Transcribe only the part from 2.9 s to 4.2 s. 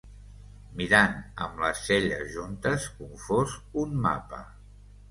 confós, un